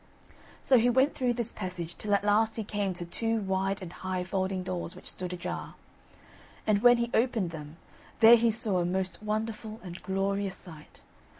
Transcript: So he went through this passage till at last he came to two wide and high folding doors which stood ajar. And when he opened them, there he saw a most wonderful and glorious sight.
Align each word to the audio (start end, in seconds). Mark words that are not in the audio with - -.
So 0.63 0.79
he 0.79 0.89
went 0.89 1.13
through 1.13 1.33
this 1.33 1.53
passage 1.53 1.95
till 1.95 2.15
at 2.15 2.23
last 2.23 2.55
he 2.55 2.63
came 2.63 2.95
to 2.95 3.05
two 3.05 3.37
wide 3.37 3.83
and 3.83 3.93
high 3.93 4.23
folding 4.23 4.63
doors 4.63 4.95
which 4.95 5.11
stood 5.11 5.31
ajar. 5.31 5.75
And 6.65 6.81
when 6.81 6.97
he 6.97 7.11
opened 7.13 7.51
them, 7.51 7.77
there 8.19 8.35
he 8.35 8.49
saw 8.49 8.79
a 8.79 8.83
most 8.85 9.21
wonderful 9.21 9.79
and 9.83 10.01
glorious 10.01 10.55
sight. 10.55 11.01